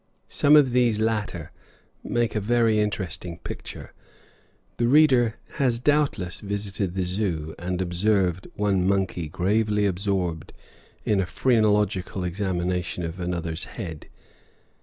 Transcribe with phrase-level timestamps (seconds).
[0.29, 1.51] Some of these latter
[2.03, 3.93] make a very interesting picture.
[4.77, 10.53] The reader has doubtless visited the Zoo and observed one monkey gravely absorbed
[11.05, 14.07] in a "phrenological examination" of another's head.